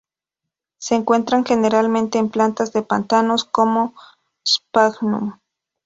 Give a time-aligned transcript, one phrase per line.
[0.79, 3.93] Se encuentran generalmente en plantas de pantanos, como
[4.43, 5.35] "Sphagnum".